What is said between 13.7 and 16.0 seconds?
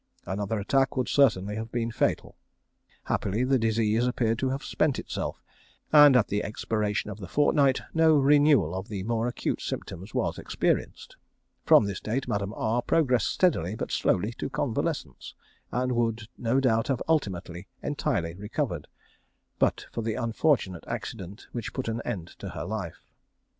but slowly to convalescence, and